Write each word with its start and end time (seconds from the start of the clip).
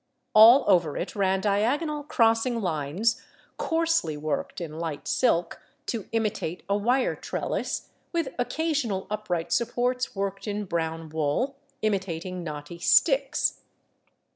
All 0.33 0.63
over 0.67 0.97
it 0.97 1.15
ran 1.15 1.41
diagonal 1.41 2.01
crossing 2.01 2.59
lines 2.59 3.21
coarsely 3.57 4.17
worked 4.17 4.59
in 4.59 4.79
light 4.79 5.07
silk, 5.07 5.61
to 5.85 6.07
imitate 6.11 6.63
a 6.67 6.75
wire 6.75 7.15
trellis, 7.15 7.89
with 8.11 8.29
occasional 8.39 9.05
upright 9.11 9.51
supports 9.53 10.15
worked 10.15 10.47
in 10.47 10.65
brown 10.65 11.09
wool, 11.09 11.55
imitating 11.83 12.43
knotty 12.43 12.79
sticks. 12.79 13.59